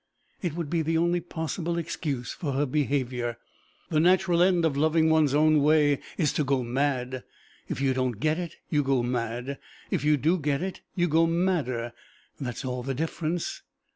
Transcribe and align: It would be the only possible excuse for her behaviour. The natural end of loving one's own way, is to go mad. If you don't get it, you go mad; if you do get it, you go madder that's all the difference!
It 0.41 0.55
would 0.55 0.67
be 0.67 0.81
the 0.81 0.97
only 0.97 1.19
possible 1.21 1.77
excuse 1.77 2.31
for 2.31 2.53
her 2.53 2.65
behaviour. 2.65 3.37
The 3.89 3.99
natural 3.99 4.41
end 4.41 4.65
of 4.65 4.75
loving 4.75 5.11
one's 5.11 5.35
own 5.35 5.61
way, 5.61 5.99
is 6.17 6.33
to 6.33 6.43
go 6.43 6.63
mad. 6.63 7.23
If 7.69 7.79
you 7.81 7.93
don't 7.93 8.19
get 8.19 8.39
it, 8.39 8.55
you 8.71 8.81
go 8.81 9.03
mad; 9.03 9.59
if 9.91 10.03
you 10.03 10.17
do 10.17 10.39
get 10.39 10.63
it, 10.63 10.81
you 10.95 11.07
go 11.07 11.27
madder 11.27 11.93
that's 12.39 12.65
all 12.65 12.81
the 12.81 12.95
difference! 12.95 13.61